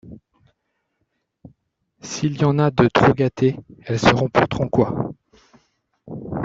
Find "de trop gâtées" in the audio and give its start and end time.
2.71-3.55